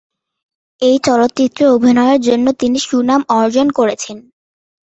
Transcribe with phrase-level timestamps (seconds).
[0.81, 4.17] এই চলচ্চিত্রে অভিনয়ের জন্য তিনি সুনাম অর্জন করেছেন।